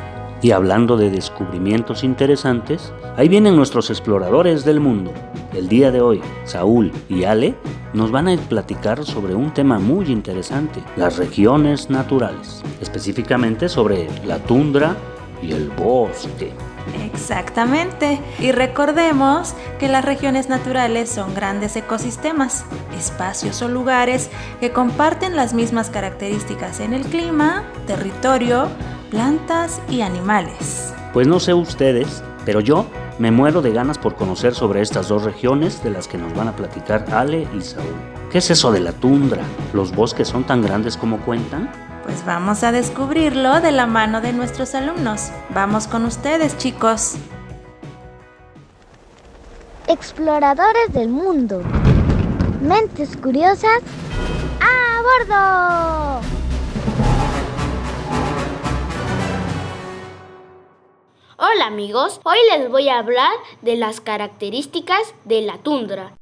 Y 0.45 0.53
hablando 0.53 0.99
de 0.99 1.09
descubrimientos 1.09 2.05
interesantes, 2.05 2.93
ahí 3.17 3.29
vienen 3.29 3.57
nuestros 3.57 3.89
exploradores 3.89 4.63
del 4.63 4.79
mundo. 4.79 5.11
El 5.55 5.69
día 5.69 5.91
de 5.91 6.03
hoy, 6.03 6.21
Saúl 6.45 6.93
y 7.09 7.25
Ale 7.25 7.55
nos 7.95 8.11
van 8.11 8.29
a 8.29 8.37
platicar 8.37 9.07
sobre 9.07 9.35
un 9.35 9.55
tema 9.55 9.79
muy 9.79 10.05
interesante, 10.13 10.83
las 10.97 11.17
regiones 11.17 11.89
naturales, 11.89 12.63
específicamente 12.83 13.71
sobre 13.71 14.07
la 14.27 14.39
tundra 14.39 14.99
y 15.41 15.53
el 15.53 15.71
bosque. 15.71 16.53
Exactamente. 17.07 18.21
Y 18.39 18.53
recordemos 18.53 19.55
que 19.79 19.89
las 19.89 20.05
regiones 20.05 20.51
naturales 20.51 21.09
son 21.09 21.35
grandes 21.35 21.75
ecosistemas, 21.75 22.67
espacios 22.95 23.63
o 23.63 23.69
lugares 23.69 24.29
que 24.61 24.73
comparten 24.73 25.37
las 25.37 25.55
mismas 25.55 25.89
características 25.89 26.81
en 26.81 26.93
el 26.93 27.07
clima, 27.07 27.65
territorio, 27.87 28.69
plantas 29.15 29.81
y 29.89 30.01
animales. 30.01 30.93
Pues 31.13 31.29
no 31.29 31.39
sé 31.39 31.55
ustedes, 31.55 32.25
pero 32.45 32.59
yo 32.59 32.85
me 33.21 33.31
muero 33.31 33.63
de 33.63 33.73
ganas 33.73 33.97
por 33.97 34.17
conocer 34.17 34.57
sobre 34.57 34.81
estas 34.81 35.07
dos 35.07 35.23
regiones 35.23 35.85
de 35.85 35.91
las 35.91 36.09
que 36.09 36.19
nos 36.19 36.35
van 36.35 36.49
a 36.49 36.57
platicar 36.57 37.07
Ale 37.13 37.47
y 37.57 37.61
Saúl. 37.61 37.95
¿Qué 38.33 38.39
es 38.39 38.51
eso 38.51 38.73
de 38.73 38.81
la 38.81 38.91
tundra? 38.91 39.45
¿Los 39.73 39.95
bosques 39.95 40.27
son 40.27 40.43
tan 40.43 40.63
grandes 40.63 40.97
como 40.97 41.21
cuentan? 41.21 41.71
Pues 42.03 42.27
vamos 42.27 42.65
a 42.65 42.73
descubrirlo 42.73 43.61
de 43.61 43.71
la 43.71 43.87
mano 43.87 44.21
de 44.21 44.33
nuestros 44.33 44.75
alumnos. 44.75 45.31
Vamos 45.51 45.87
con 45.87 46.05
ustedes, 46.07 46.59
chicos. 46.59 47.15
Exploradores 49.87 50.93
del 50.93 51.09
mundo. 51.09 51.63
Mentes 52.61 53.17
curiosas. 53.17 53.79
¡A 54.61 56.19
bordo! 56.19 56.34
Hola 61.47 61.67
amigos, 61.67 62.23
hoy 62.25 62.39
les 62.51 62.71
voy 62.71 62.89
a 62.89 62.99
hablar 62.99 63.31
de 63.61 63.77
las 63.77 64.01
características 64.01 65.15
de 65.27 65.43
la 65.43 65.59
tundra. 65.59 66.15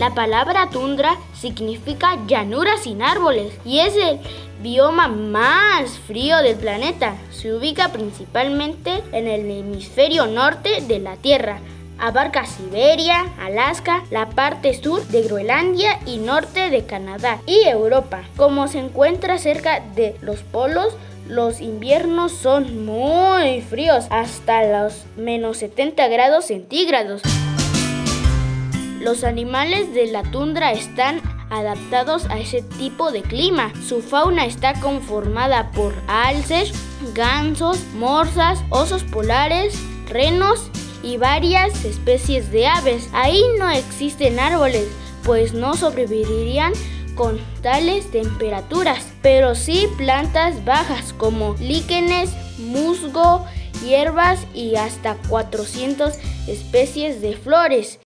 La 0.00 0.12
palabra 0.12 0.68
tundra 0.70 1.16
significa 1.34 2.18
llanura 2.26 2.78
sin 2.78 3.00
árboles 3.00 3.56
y 3.64 3.78
es 3.78 3.94
el 3.94 4.18
bioma 4.60 5.06
más 5.06 6.00
frío 6.00 6.38
del 6.38 6.56
planeta. 6.56 7.14
Se 7.30 7.54
ubica 7.54 7.92
principalmente 7.92 9.04
en 9.12 9.28
el 9.28 9.48
hemisferio 9.48 10.26
norte 10.26 10.80
de 10.80 10.98
la 10.98 11.14
Tierra. 11.14 11.60
Abarca 11.98 12.44
Siberia, 12.44 13.24
Alaska, 13.38 14.02
la 14.10 14.30
parte 14.30 14.74
sur 14.74 15.00
de 15.06 15.22
Groenlandia 15.22 16.00
y 16.06 16.16
norte 16.16 16.70
de 16.70 16.84
Canadá 16.86 17.38
y 17.46 17.68
Europa. 17.68 18.24
Como 18.36 18.66
se 18.66 18.80
encuentra 18.80 19.38
cerca 19.38 19.78
de 19.94 20.16
los 20.22 20.40
polos, 20.40 20.92
los 21.28 21.60
inviernos 21.60 22.32
son 22.32 22.86
muy 22.86 23.60
fríos, 23.60 24.06
hasta 24.10 24.64
los 24.64 25.04
menos 25.16 25.58
70 25.58 26.06
grados 26.08 26.46
centígrados. 26.46 27.22
Los 29.00 29.24
animales 29.24 29.92
de 29.92 30.06
la 30.06 30.22
tundra 30.22 30.72
están 30.72 31.20
adaptados 31.50 32.26
a 32.26 32.38
ese 32.38 32.62
tipo 32.62 33.12
de 33.12 33.22
clima. 33.22 33.72
Su 33.86 34.02
fauna 34.02 34.46
está 34.46 34.80
conformada 34.80 35.70
por 35.72 35.94
alces, 36.08 36.72
gansos, 37.14 37.78
morsas, 37.94 38.60
osos 38.70 39.04
polares, 39.04 39.78
renos 40.08 40.70
y 41.02 41.16
varias 41.18 41.84
especies 41.84 42.50
de 42.50 42.66
aves. 42.66 43.08
Ahí 43.12 43.42
no 43.58 43.68
existen 43.70 44.38
árboles, 44.40 44.88
pues 45.24 45.54
no 45.54 45.74
sobrevivirían 45.74 46.72
con 47.14 47.38
tales 47.62 48.10
temperaturas, 48.10 49.06
pero 49.26 49.56
sí 49.56 49.88
plantas 49.96 50.64
bajas 50.64 51.12
como 51.12 51.56
líquenes, 51.58 52.30
musgo, 52.58 53.44
hierbas 53.84 54.38
y 54.54 54.76
hasta 54.76 55.16
400 55.28 56.14
especies 56.46 57.20
de 57.20 57.36
flores. 57.36 57.98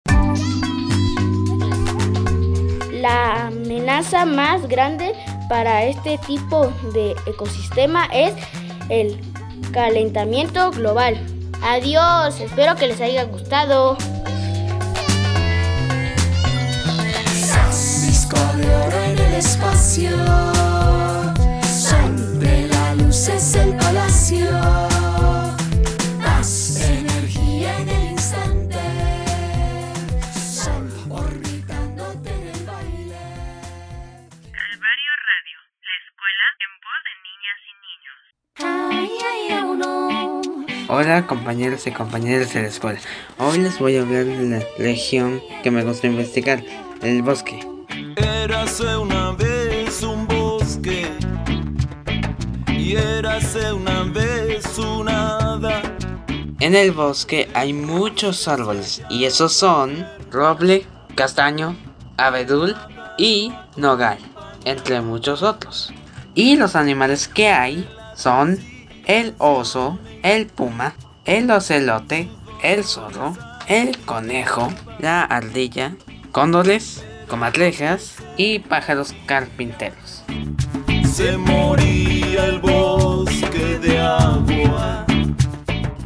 La 2.90 3.48
amenaza 3.48 4.24
más 4.24 4.66
grande 4.66 5.12
para 5.50 5.84
este 5.84 6.16
tipo 6.26 6.72
de 6.94 7.14
ecosistema 7.26 8.06
es 8.14 8.32
el 8.88 9.20
calentamiento 9.72 10.70
global. 10.70 11.20
Adiós, 11.62 12.40
espero 12.40 12.76
que 12.76 12.86
les 12.86 13.00
haya 13.02 13.24
gustado. 13.24 13.98
Hola 40.92 41.24
compañeros 41.28 41.86
y 41.86 41.92
compañeras 41.92 42.52
de 42.52 42.62
la 42.62 42.66
escuela. 42.66 42.98
Hoy 43.38 43.58
les 43.58 43.78
voy 43.78 43.96
a 43.96 44.00
hablar 44.00 44.24
de 44.24 44.44
la 44.48 44.60
región 44.76 45.40
que 45.62 45.70
me 45.70 45.84
gusta 45.84 46.08
investigar, 46.08 46.64
el 47.00 47.22
bosque. 47.22 47.64
Érase 48.16 48.96
una 48.96 49.30
vez 49.30 50.02
un 50.02 50.26
bosque 50.26 51.06
y 52.76 52.96
érase 52.96 53.72
una 53.72 54.02
vez 54.02 54.78
una 54.78 55.36
hada. 55.36 55.80
En 56.58 56.74
el 56.74 56.90
bosque 56.90 57.48
hay 57.54 57.72
muchos 57.72 58.48
árboles 58.48 59.00
y 59.08 59.26
esos 59.26 59.52
son 59.52 60.04
roble, 60.32 60.86
castaño, 61.14 61.76
abedul 62.16 62.74
y 63.16 63.52
nogal, 63.76 64.18
entre 64.64 65.00
muchos 65.02 65.44
otros. 65.44 65.94
Y 66.34 66.56
los 66.56 66.74
animales 66.74 67.28
que 67.28 67.46
hay 67.46 67.88
son 68.16 68.58
el 69.10 69.34
oso, 69.38 69.98
el 70.22 70.46
puma, 70.46 70.94
el 71.24 71.50
ocelote, 71.50 72.28
el 72.62 72.84
zorro, 72.84 73.36
el 73.66 73.98
conejo, 73.98 74.72
la 75.00 75.22
ardilla, 75.22 75.96
cóndores, 76.30 77.04
comadrejas 77.26 78.18
y 78.36 78.60
pájaros 78.60 79.12
carpinteros. 79.26 80.22
Se 81.12 81.36
moría 81.36 82.46
el 82.46 82.60
bosque 82.60 83.80
de 83.80 83.98
agua. 83.98 85.04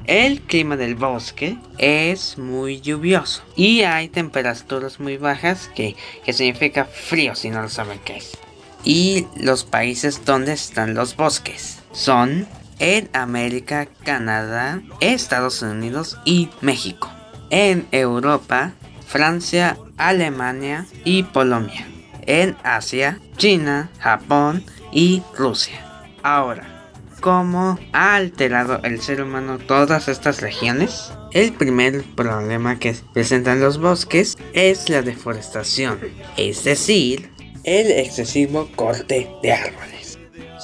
El 0.07 0.41
clima 0.41 0.79
del 0.79 0.95
bosque 0.95 1.59
es 1.77 2.39
muy 2.39 2.81
lluvioso 2.81 3.43
y 3.55 3.83
hay 3.83 4.09
temperaturas 4.09 4.99
muy 4.99 5.19
bajas 5.19 5.71
que, 5.75 5.95
que 6.25 6.33
significa 6.33 6.87
frío 6.87 7.35
si 7.35 7.51
no 7.51 7.61
lo 7.61 7.69
saben 7.69 8.01
qué 8.03 8.17
es. 8.17 8.39
Y 8.83 9.27
los 9.37 9.65
países 9.65 10.25
donde 10.25 10.55
están 10.55 10.95
los 10.95 11.17
bosques 11.17 11.81
son 11.93 12.47
en 12.79 13.09
América, 13.13 13.87
Canadá, 14.05 14.83
Estados 15.01 15.63
Unidos 15.63 16.19
y 16.25 16.51
México. 16.61 17.11
En 17.51 17.87
Europa, 17.93 18.73
Francia, 19.07 19.77
Alemania 19.97 20.87
y 21.05 21.23
Polonia. 21.25 21.87
En 22.27 22.57
Asia, 22.63 23.21
China, 23.37 23.91
Japón 23.99 24.65
y 24.93 25.23
Rusia. 25.37 25.81
Ahora, 26.23 26.75
¿Cómo 27.25 27.79
ha 27.95 28.17
alterado 28.17 28.81
el 28.83 29.01
ser 29.01 29.23
humano 29.23 29.57
todas 29.57 30.09
estas 30.09 30.43
regiones? 30.43 31.11
El 31.33 31.55
primer 31.55 32.05
problema 32.15 32.79
que 32.79 32.95
presentan 33.15 33.61
los 33.61 33.79
bosques 33.79 34.37
es 34.53 34.91
la 34.91 35.01
deforestación, 35.01 36.01
es 36.37 36.65
decir, 36.65 37.31
el 37.65 37.91
excesivo 37.93 38.69
corte 38.77 39.31
de 39.43 39.53
árboles. 39.55 40.14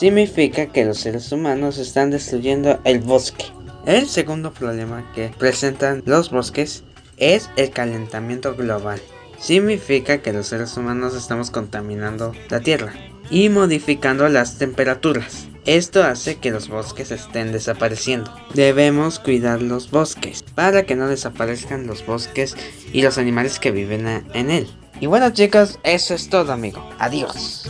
Significa 0.01 0.65
que 0.65 0.87
los 0.87 0.99
seres 0.99 1.31
humanos 1.31 1.77
están 1.77 2.11
destruyendo 2.11 2.81
el 2.85 3.01
bosque. 3.01 3.45
El 3.85 4.09
segundo 4.09 4.51
problema 4.51 5.13
que 5.15 5.31
presentan 5.39 6.03
los 6.07 6.31
bosques 6.31 6.85
es 7.19 7.51
el 7.57 7.69
calentamiento 7.69 8.55
global. 8.55 8.99
Significa 9.39 10.23
que 10.23 10.33
los 10.33 10.47
seres 10.47 10.75
humanos 10.79 11.15
estamos 11.15 11.51
contaminando 11.51 12.33
la 12.49 12.61
tierra 12.61 12.95
y 13.29 13.51
modificando 13.51 14.27
las 14.31 14.57
temperaturas. 14.57 15.49
Esto 15.67 16.03
hace 16.03 16.37
que 16.37 16.51
los 16.51 16.71
bosques 16.71 17.11
estén 17.11 17.53
desapareciendo. 17.53 18.35
Debemos 18.55 19.19
cuidar 19.19 19.61
los 19.61 19.91
bosques 19.91 20.43
para 20.55 20.85
que 20.85 20.97
no 20.97 21.09
desaparezcan 21.09 21.87
los 21.87 22.07
bosques 22.07 22.57
y 22.91 23.03
los 23.03 23.19
animales 23.19 23.59
que 23.59 23.71
viven 23.71 24.25
en 24.33 24.51
él. 24.51 24.67
Y 24.99 25.05
bueno 25.05 25.29
chicos, 25.29 25.79
eso 25.83 26.15
es 26.15 26.31
todo 26.31 26.55
amigo. 26.55 26.89
Adiós. 26.99 27.69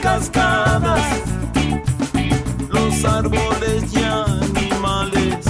Cascadas, 0.00 1.22
los 2.70 3.04
árboles 3.04 3.92
y 3.92 4.02
animales, 4.02 5.44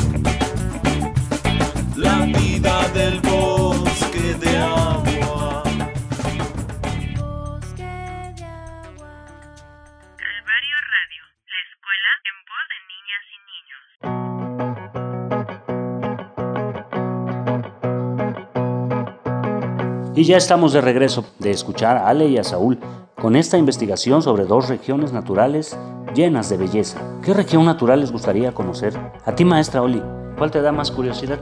la 1.96 2.24
vida 2.26 2.88
del 2.94 3.20
bosque 3.20 4.34
de 4.40 4.56
agua. 4.58 5.62
Calvario 10.16 10.76
Radio, 10.94 11.22
la 11.46 11.60
escuela 11.68 12.10
en 12.30 12.36
voz 12.50 12.64
de 12.70 12.78
niñas 12.92 13.24
y 13.34 13.38
niños. 13.50 13.84
Y 20.16 20.24
ya 20.24 20.36
estamos 20.36 20.72
de 20.72 20.80
regreso 20.80 21.24
de 21.38 21.50
escuchar 21.52 21.96
a 21.96 22.08
Ale 22.08 22.26
y 22.26 22.36
a 22.38 22.44
Saúl 22.44 22.80
con 23.20 23.36
esta 23.36 23.58
investigación 23.58 24.22
sobre 24.22 24.46
dos 24.46 24.68
regiones 24.68 25.12
naturales 25.12 25.76
llenas 26.14 26.48
de 26.48 26.56
belleza. 26.56 26.98
¿Qué 27.22 27.34
región 27.34 27.66
natural 27.66 28.00
les 28.00 28.10
gustaría 28.10 28.52
conocer? 28.52 28.98
A 29.24 29.34
ti, 29.34 29.44
maestra 29.44 29.82
Oli, 29.82 30.02
¿cuál 30.38 30.50
te 30.50 30.62
da 30.62 30.72
más 30.72 30.90
curiosidad? 30.90 31.38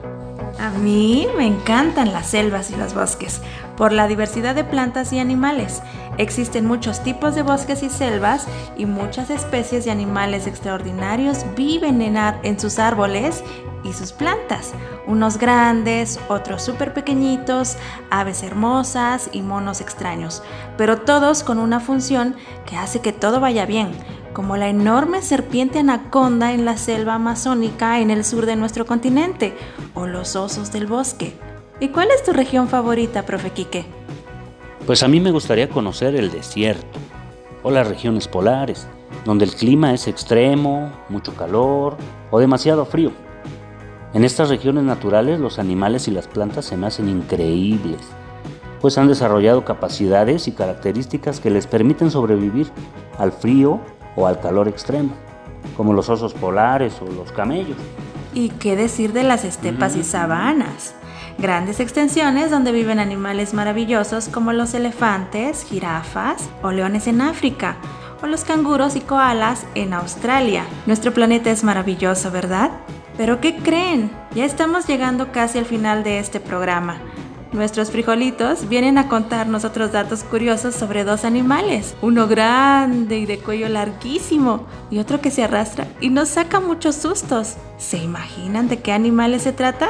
A 0.59 0.71
mí 0.71 1.29
me 1.37 1.47
encantan 1.47 2.13
las 2.13 2.27
selvas 2.27 2.71
y 2.71 2.77
los 2.77 2.95
bosques, 2.95 3.41
por 3.77 3.93
la 3.93 4.09
diversidad 4.09 4.57
de 4.57 4.65
plantas 4.65 5.13
y 5.13 5.21
animales. 5.21 5.83
Existen 6.17 6.67
muchos 6.67 7.01
tipos 7.05 7.37
de 7.37 7.43
bosques 7.43 7.85
y 7.85 7.91
selvas 7.91 8.49
y 8.77 8.87
muchas 8.87 9.31
especies 9.31 9.85
de 9.85 9.93
animales 9.93 10.49
extraordinarios 10.49 11.45
viven 11.57 12.03
en, 12.03 12.17
en 12.17 12.59
sus 12.59 12.81
árboles 12.81 13.45
y 13.85 13.93
sus 13.93 14.13
plantas. 14.13 14.73
Unos 15.07 15.39
grandes, 15.39 16.19
otros 16.29 16.63
súper 16.63 16.95
pequeñitos, 16.95 17.77
aves 18.11 18.43
hermosas 18.43 19.31
y 19.33 19.43
monos 19.43 19.81
extraños, 19.81 20.43
pero 20.77 20.99
todos 20.99 21.43
con 21.43 21.59
una 21.59 21.81
función 21.81 22.37
que 22.67 22.77
hace 22.77 23.01
que 23.01 23.13
todo 23.13 23.41
vaya 23.41 23.67
bien 23.67 23.93
como 24.39 24.57
la 24.57 24.69
enorme 24.69 25.21
serpiente 25.21 25.81
anaconda 25.81 26.53
en 26.53 26.65
la 26.65 26.77
selva 26.77 27.15
amazónica 27.15 27.99
en 27.99 28.13
el 28.13 28.25
sur 28.25 28.47
de 28.47 28.55
nuestro 28.55 28.87
continente, 28.87 29.53
o 29.95 30.07
los 30.07 30.37
osos 30.37 30.71
del 30.71 30.87
bosque. 30.87 31.37
¿Y 31.81 31.89
cuál 31.89 32.13
es 32.13 32.23
tu 32.23 32.33
región 32.33 32.69
favorita, 32.69 33.27
profe 33.27 33.51
Quique? 33.51 33.85
Pues 34.87 35.03
a 35.03 35.09
mí 35.09 35.19
me 35.19 35.33
gustaría 35.33 35.69
conocer 35.69 36.15
el 36.15 36.31
desierto, 36.31 37.01
o 37.65 37.73
las 37.73 37.89
regiones 37.89 38.29
polares, 38.29 38.87
donde 39.25 39.45
el 39.45 39.57
clima 39.57 39.93
es 39.93 40.07
extremo, 40.07 40.93
mucho 41.09 41.35
calor 41.35 41.97
o 42.31 42.39
demasiado 42.39 42.87
frío. 42.87 43.11
En 44.15 44.25
estas 44.25 44.49
regiones 44.49 44.85
naturales 44.85 45.39
los 45.39 45.59
animales 45.59 46.09
y 46.09 46.11
las 46.11 46.29
plantas 46.29 46.65
se 46.65 46.79
me 46.79 46.87
hacen 46.87 47.11
increíbles, 47.11 48.01
pues 48.81 48.97
han 48.97 49.09
desarrollado 49.09 49.65
capacidades 49.65 50.49
y 50.49 50.53
características 50.53 51.41
que 51.41 51.51
les 51.51 51.67
permiten 51.67 52.11
sobrevivir 52.11 52.71
al 53.19 53.33
frío 53.33 53.81
o 54.17 54.27
al 54.27 54.41
calor 54.41 54.67
extremo, 54.67 55.11
como 55.77 55.93
los 55.93 56.09
osos 56.09 56.33
polares 56.33 56.95
o 57.03 57.13
los 57.13 57.33
camellos. 57.33 57.77
¿Y 58.33 58.49
qué 58.51 58.77
decir 58.77 59.13
de 59.13 59.25
las 59.25 59.45
estepas 59.45 59.95
y 59.95 60.05
sabanas? 60.05 60.95
Grandes 61.39 61.79
extensiones 61.79 62.51
donde 62.51 62.73
viven 62.73 62.99
animales 62.99 63.53
maravillosos 63.53 64.29
como 64.29 64.53
los 64.53 64.75
elefantes, 64.75 65.65
jirafas 65.65 66.49
o 66.63 66.73
leones 66.73 67.07
en 67.07 67.21
África, 67.21 67.77
o 68.23 68.27
los 68.27 68.45
canguros 68.45 68.97
y 68.97 69.01
koalas 69.01 69.67
en 69.75 69.93
Australia. 69.93 70.65
Nuestro 70.87 71.13
planeta 71.13 71.51
es 71.51 71.65
maravilloso, 71.65 72.31
¿verdad? 72.31 72.71
Pero 73.17 73.41
¿qué 73.41 73.57
creen? 73.57 74.11
Ya 74.35 74.45
estamos 74.45 74.87
llegando 74.87 75.33
casi 75.33 75.59
al 75.59 75.65
final 75.65 76.05
de 76.05 76.19
este 76.19 76.41
programa. 76.41 76.99
Nuestros 77.53 77.91
frijolitos 77.91 78.69
vienen 78.69 78.99
a 78.99 79.09
contarnos 79.09 79.65
otros 79.65 79.91
datos 79.91 80.23
curiosos 80.23 80.75
sobre 80.75 81.05
dos 81.05 81.25
animales, 81.25 81.97
uno 82.03 82.29
grande 82.29 83.19
y 83.19 83.27
de 83.27 83.39
cuello 83.39 83.71
larguísimo 83.71 84.67
y 84.91 84.99
otro 84.99 85.23
que 85.23 85.31
se 85.31 85.45
arrastra 85.45 85.89
y 85.99 86.11
nos 86.11 86.29
saca 86.29 86.61
muchos 86.61 86.97
sustos. 86.97 87.57
¿Se 87.79 87.97
imaginan 87.97 88.69
de 88.69 88.81
qué 88.81 88.93
animales 88.93 89.43
se 89.43 89.53
trata? 89.53 89.89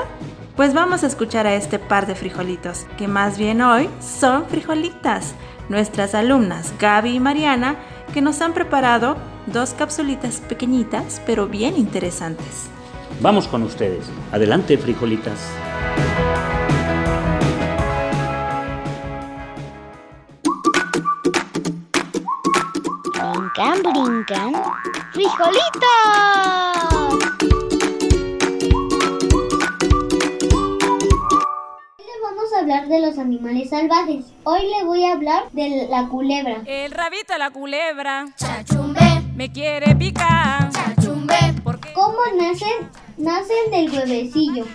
Pues 0.55 0.73
vamos 0.73 1.03
a 1.03 1.09
escuchar 1.09 1.47
a 1.47 1.55
este 1.55 1.81
par 1.81 2.07
de 2.07 2.15
frijolitos, 2.15 2.87
que 2.97 3.09
más 3.09 3.39
bien 3.39 3.61
hoy 3.61 3.89
son 4.01 4.47
frijolitas, 4.47 5.35
nuestras 5.69 6.15
alumnas 6.15 6.73
Gaby 6.79 7.17
y 7.17 7.21
Mariana, 7.21 7.77
que 8.13 8.21
nos 8.21 8.41
han 8.41 8.55
preparado 8.55 9.17
dos 9.47 9.75
capsulitas 9.75 10.41
pequeñitas 10.41 11.21
pero 11.27 11.47
bien 11.47 11.77
interesantes. 11.77 12.69
Vamos 13.21 13.49
con 13.49 13.63
ustedes. 13.63 14.07
Adelante, 14.33 14.79
frijolitas. 14.79 15.39
brincan, 23.59 23.83
brincan. 23.83 24.53
¡Frijolitos! 25.13 25.79
Hablar 32.69 32.89
de 32.89 33.01
los 33.01 33.19
animales 33.19 33.71
salvajes. 33.71 34.27
Hoy 34.45 34.61
le 34.61 34.85
voy 34.85 35.03
a 35.05 35.13
hablar 35.13 35.45
de 35.53 35.89
la 35.89 36.07
culebra. 36.09 36.59
El 36.67 36.91
rabito 36.91 37.33
de 37.33 37.39
la 37.39 37.51
culebra. 37.51 38.27
Chachumbe. 38.37 39.01
Me 39.35 39.51
quiere 39.51 39.97
picar. 39.97 40.69
Chachumbe. 40.71 41.35
¿Cómo 41.95 42.19
nacen? 42.39 42.91
Nacen 43.17 43.71
del 43.71 43.91
huevecillo. 43.91 44.67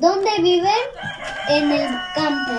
¿Dónde 0.00 0.30
viven? 0.38 0.72
En 1.50 1.70
el 1.70 1.86
campo. 2.14 2.52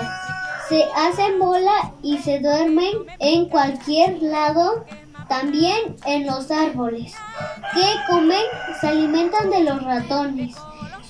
Se 0.68 0.84
hacen 0.94 1.40
bola 1.40 1.90
y 2.00 2.18
se 2.18 2.38
duermen 2.38 2.92
en 3.18 3.48
cualquier 3.48 4.22
lado 4.22 4.84
también 5.28 5.96
en 6.06 6.26
los 6.26 6.48
árboles. 6.52 7.12
¿Qué 7.74 7.86
comen? 8.08 8.44
Se 8.80 8.86
alimentan 8.86 9.50
de 9.50 9.64
los 9.64 9.82
ratones. 9.82 10.54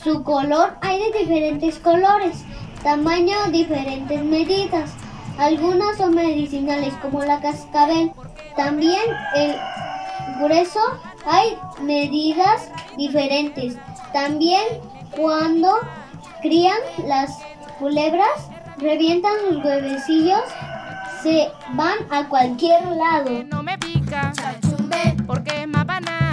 Su 0.02 0.22
color 0.22 0.78
hay 0.80 0.98
de 0.98 1.18
diferentes 1.18 1.78
colores, 1.78 2.44
tamaño 2.84 3.34
diferentes 3.50 4.22
medidas. 4.22 4.92
Algunas 5.38 5.96
son 5.96 6.14
medicinales 6.14 6.94
como 7.02 7.24
la 7.24 7.40
cascabel. 7.40 8.12
También 8.56 9.02
el 9.34 9.56
grueso 10.38 10.78
hay 11.26 11.56
medidas 11.82 12.70
diferentes. 12.96 13.76
También 14.12 14.62
cuando 15.16 15.80
crían 16.42 16.78
las 17.06 17.36
culebras, 17.80 18.48
revientan 18.78 19.32
sus 19.48 19.64
huevecillos, 19.64 20.42
se 21.22 21.50
van 21.72 21.96
a 22.10 22.28
cualquier 22.28 22.86
lado. 22.86 23.42
No 23.44 23.62
me 23.62 23.76
pica. 23.78 24.32
Porque 25.26 25.62
es. 25.62 26.23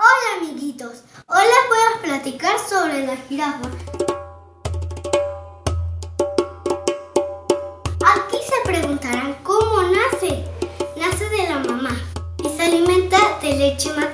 Hola 0.00 0.46
amiguitos, 0.46 1.02
hoy 1.26 1.42
les 1.42 1.68
voy 1.68 1.78
a 1.92 2.02
platicar 2.02 2.56
sobre 2.68 3.04
la 3.04 3.16
jirafa. 3.16 3.68
Aquí 8.06 8.36
se 8.46 8.64
preguntarán 8.64 9.34
cómo 9.42 9.82
nace. 9.82 10.44
Nace 10.96 11.28
de 11.30 11.48
la 11.48 11.58
mamá 11.58 12.00
y 12.44 12.48
se 12.48 12.62
alimenta 12.62 13.18
de 13.42 13.56
leche 13.56 13.88
materna. 13.88 14.07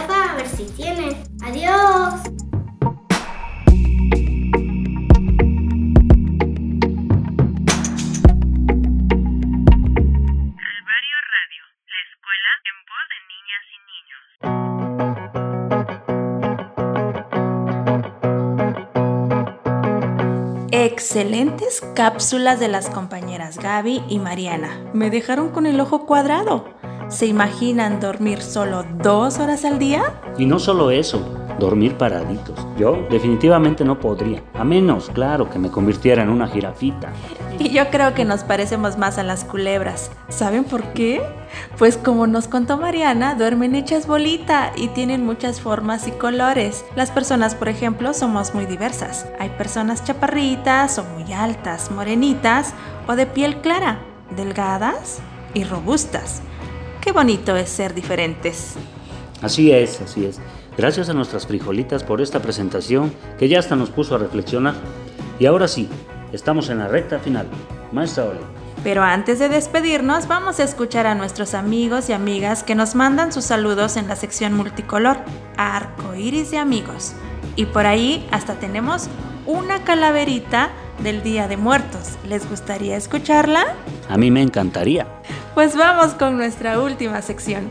Jirafa, 0.00 0.32
a 0.32 0.36
ver 0.36 0.48
si 0.48 0.64
tienen. 0.64 1.16
Adiós. 1.42 2.14
Calvario 10.56 11.16
Radio, 11.32 11.62
la 11.86 12.00
escuela 12.08 12.50
en 12.68 12.76
voz 12.88 13.04
de 13.10 13.18
niñas 13.32 13.64
y 13.72 13.78
niños. 13.90 14.22
Excelentes 20.72 21.82
cápsulas 21.94 22.60
de 22.60 22.68
las 22.68 22.88
compañeras 22.90 23.58
Gaby 23.58 24.02
y 24.08 24.18
Mariana. 24.18 24.90
Me 24.92 25.10
dejaron 25.10 25.50
con 25.50 25.66
el 25.66 25.80
ojo 25.80 26.06
cuadrado. 26.06 26.79
¿Se 27.10 27.26
imaginan 27.26 27.98
dormir 27.98 28.40
solo 28.40 28.84
dos 29.02 29.40
horas 29.40 29.64
al 29.64 29.80
día? 29.80 30.14
Y 30.38 30.46
no 30.46 30.60
solo 30.60 30.92
eso, 30.92 31.20
dormir 31.58 31.96
paraditos. 31.96 32.56
Yo 32.78 33.04
definitivamente 33.10 33.84
no 33.84 33.98
podría, 33.98 34.44
a 34.54 34.62
menos, 34.62 35.10
claro, 35.12 35.50
que 35.50 35.58
me 35.58 35.72
convirtiera 35.72 36.22
en 36.22 36.28
una 36.28 36.46
jirafita. 36.46 37.12
Y 37.58 37.70
yo 37.70 37.90
creo 37.90 38.14
que 38.14 38.24
nos 38.24 38.44
parecemos 38.44 38.96
más 38.96 39.18
a 39.18 39.24
las 39.24 39.42
culebras. 39.42 40.12
¿Saben 40.28 40.62
por 40.62 40.84
qué? 40.92 41.20
Pues 41.78 41.96
como 41.96 42.28
nos 42.28 42.46
contó 42.46 42.76
Mariana, 42.76 43.34
duermen 43.34 43.74
hechas 43.74 44.06
bolita 44.06 44.70
y 44.76 44.86
tienen 44.86 45.26
muchas 45.26 45.60
formas 45.60 46.06
y 46.06 46.12
colores. 46.12 46.84
Las 46.94 47.10
personas, 47.10 47.56
por 47.56 47.68
ejemplo, 47.68 48.14
somos 48.14 48.54
muy 48.54 48.66
diversas. 48.66 49.26
Hay 49.40 49.48
personas 49.50 50.04
chaparritas 50.04 50.96
o 51.00 51.04
muy 51.04 51.32
altas, 51.32 51.90
morenitas 51.90 52.72
o 53.08 53.16
de 53.16 53.26
piel 53.26 53.56
clara, 53.62 53.98
delgadas 54.36 55.18
y 55.54 55.64
robustas. 55.64 56.42
Qué 57.00 57.12
bonito 57.12 57.56
es 57.56 57.70
ser 57.70 57.94
diferentes. 57.94 58.74
Así 59.42 59.72
es, 59.72 60.00
así 60.00 60.26
es. 60.26 60.38
Gracias 60.76 61.08
a 61.08 61.14
nuestras 61.14 61.46
frijolitas 61.46 62.04
por 62.04 62.20
esta 62.20 62.40
presentación 62.40 63.12
que 63.38 63.48
ya 63.48 63.58
hasta 63.58 63.74
nos 63.74 63.90
puso 63.90 64.14
a 64.14 64.18
reflexionar. 64.18 64.74
Y 65.38 65.46
ahora 65.46 65.66
sí, 65.66 65.88
estamos 66.32 66.68
en 66.68 66.78
la 66.78 66.88
recta 66.88 67.18
final. 67.18 67.46
Maestra 67.92 68.24
Oli. 68.24 68.40
Pero 68.84 69.02
antes 69.02 69.38
de 69.38 69.48
despedirnos, 69.48 70.26
vamos 70.26 70.58
a 70.58 70.64
escuchar 70.64 71.06
a 71.06 71.14
nuestros 71.14 71.54
amigos 71.54 72.08
y 72.08 72.12
amigas 72.12 72.62
que 72.62 72.74
nos 72.74 72.94
mandan 72.94 73.32
sus 73.32 73.44
saludos 73.44 73.96
en 73.96 74.08
la 74.08 74.16
sección 74.16 74.54
multicolor, 74.54 75.18
Arco 75.56 76.14
Iris 76.14 76.50
de 76.50 76.58
Amigos. 76.58 77.12
Y 77.56 77.66
por 77.66 77.84
ahí 77.84 78.26
hasta 78.30 78.54
tenemos 78.54 79.08
una 79.46 79.84
calaverita 79.84 80.70
del 81.02 81.22
Día 81.22 81.48
de 81.48 81.56
Muertos. 81.56 82.18
¿Les 82.24 82.48
gustaría 82.48 82.96
escucharla? 82.96 83.74
A 84.08 84.16
mí 84.16 84.30
me 84.30 84.42
encantaría. 84.42 85.06
Pues 85.54 85.76
vamos 85.76 86.14
con 86.14 86.36
nuestra 86.36 86.80
última 86.80 87.22
sección. 87.22 87.70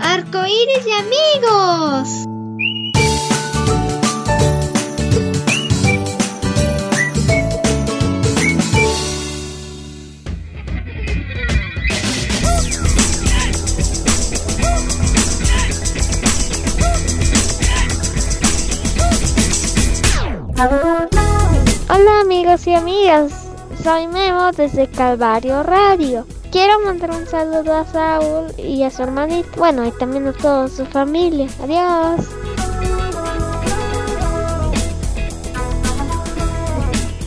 Arcoíris 0.00 0.84
de 0.84 0.92
amigos. 0.92 2.35
Y 22.64 22.74
amigas, 22.74 23.50
soy 23.82 24.06
Memo 24.06 24.50
desde 24.50 24.88
Calvario 24.88 25.62
Radio. 25.62 26.24
Quiero 26.50 26.80
mandar 26.80 27.10
un 27.10 27.26
saludo 27.26 27.74
a 27.74 27.84
Saúl 27.84 28.46
y 28.56 28.82
a 28.82 28.90
su 28.90 29.02
hermanito, 29.02 29.48
bueno, 29.58 29.84
y 29.84 29.90
también 29.90 30.26
a 30.26 30.32
toda 30.32 30.66
su 30.68 30.86
familia. 30.86 31.48
Adiós. 31.62 32.26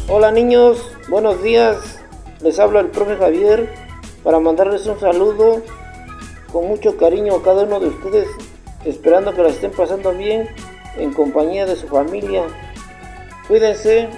Hola 0.07 0.31
niños, 0.31 0.81
buenos 1.09 1.43
días. 1.43 1.99
Les 2.41 2.57
habla 2.57 2.79
el 2.79 2.87
profe 2.87 3.15
Javier 3.17 3.71
para 4.23 4.39
mandarles 4.39 4.87
un 4.87 4.99
saludo 4.99 5.61
con 6.51 6.67
mucho 6.67 6.97
cariño 6.97 7.35
a 7.35 7.43
cada 7.43 7.63
uno 7.63 7.79
de 7.79 7.89
ustedes, 7.89 8.27
esperando 8.83 9.35
que 9.35 9.43
la 9.43 9.49
estén 9.49 9.71
pasando 9.71 10.11
bien 10.11 10.49
en 10.97 11.13
compañía 11.13 11.67
de 11.67 11.75
su 11.75 11.87
familia. 11.87 12.47
Cuídense 13.47 14.09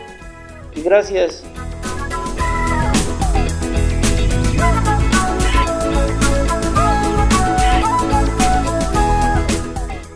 gracias. 0.75 1.43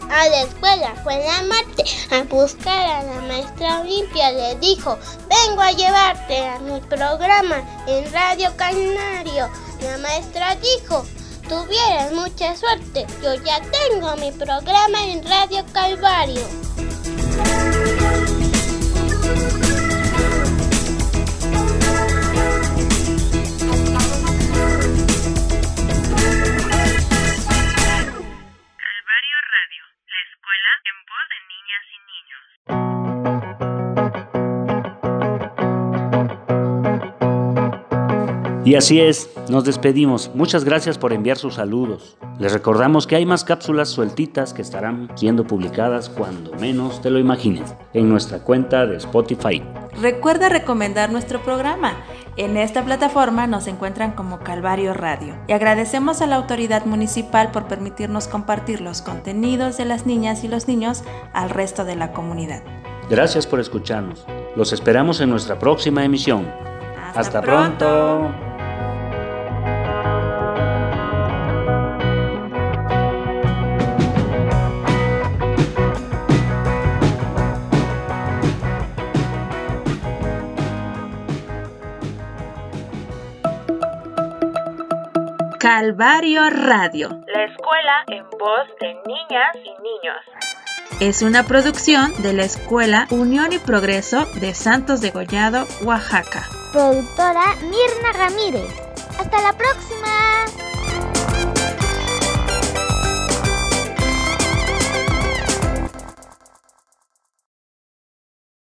A 0.10 0.30
la 0.30 0.42
escuela 0.42 0.96
fue 1.04 1.24
la 1.24 1.44
Marte 1.44 1.84
a 2.12 2.24
buscar 2.24 2.90
a 2.90 3.04
la 3.04 3.22
maestra 3.22 3.82
Olimpia. 3.82 4.32
Le 4.32 4.56
dijo, 4.56 4.98
vengo 5.30 5.62
a 5.62 5.72
llevarte 5.72 6.48
a 6.48 6.60
mi 6.60 6.80
programa 6.82 7.58
en 7.88 8.12
Radio 8.12 8.56
Canario. 8.56 9.50
La 9.82 9.98
maestra 10.00 10.56
dijo, 10.56 11.06
tuvieras 11.48 12.14
mucha 12.14 12.56
suerte. 12.56 13.06
Yo 13.22 13.36
ya 13.36 13.62
tengo 13.62 14.16
mi 14.18 14.32
programa 14.32 15.04
en 15.04 15.24
Radio. 15.24 15.64
Calvario 15.74 16.42
Y 38.66 38.74
así 38.74 39.00
es, 39.00 39.30
nos 39.48 39.64
despedimos. 39.64 40.32
Muchas 40.34 40.64
gracias 40.64 40.98
por 40.98 41.14
enviar 41.14 41.38
sus 41.38 41.54
saludos. 41.54 42.18
Les 42.40 42.52
recordamos 42.52 43.06
que 43.06 43.16
hay 43.16 43.24
más 43.24 43.44
cápsulas 43.44 43.90
sueltitas 43.90 44.56
que 44.56 44.64
estarán 44.64 45.12
siendo 45.14 45.46
publicadas 45.46 46.10
cuando 46.10 46.52
menos 46.54 47.00
te 47.00 47.12
lo 47.12 47.20
imagines 47.20 47.76
en 47.94 48.10
nuestra 48.10 48.40
cuenta 48.40 48.88
de 48.88 48.98
Spotify. 48.98 49.62
Recuerda 50.02 50.50
recomendar 50.50 51.12
nuestro 51.12 51.44
programa. 51.44 51.94
En 52.38 52.58
esta 52.58 52.84
plataforma 52.84 53.46
nos 53.46 53.68
encuentran 53.68 54.14
como 54.14 54.40
Calvario 54.40 54.96
Radio. 54.96 55.38
Y 55.48 55.54
agradecemos 55.54 56.24
a 56.24 56.28
la 56.28 56.36
autoridad 56.36 56.86
municipal 56.86 57.52
por 57.52 57.68
permitirnos 57.68 58.28
compartir 58.28 58.82
los 58.82 59.04
contenidos 59.04 59.78
de 59.78 59.86
las 59.86 60.08
niñas 60.08 60.44
y 60.44 60.48
los 60.48 60.68
niños 60.68 61.04
al 61.34 61.52
resto 61.52 61.86
de 61.86 61.98
la 61.98 62.14
comunidad. 62.14 62.64
Gracias 63.12 63.46
por 63.46 63.60
escucharnos. 63.60 64.26
Los 64.56 64.74
esperamos 64.74 65.22
en 65.22 65.30
nuestra 65.30 65.60
próxima 65.60 66.04
emisión. 66.04 66.48
Hasta, 67.14 67.42
pronto. 67.42 68.34
Calvario 85.86 86.50
Radio. 86.50 87.10
La 87.28 87.44
escuela 87.44 88.04
en 88.08 88.28
voz 88.40 88.68
de 88.82 88.96
niñas 89.06 89.56
y 89.56 89.70
niños. 89.84 90.18
Es 91.00 91.22
una 91.22 91.44
producción 91.44 92.12
de 92.24 92.34
la 92.34 92.44
Escuela 92.44 93.06
Unión 93.12 93.54
y 93.54 93.60
Progreso 93.60 94.26
de 94.42 94.56
Santos 94.56 95.00
de 95.00 95.12
Gollado, 95.12 95.68
Oaxaca. 95.84 96.50
Productora 96.72 97.54
Mirna 97.62 98.14
Ramírez. 98.18 98.74
Hasta 99.20 99.42
la 99.44 99.54
próxima. 99.54 100.75